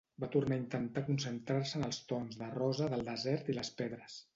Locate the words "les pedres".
3.63-4.23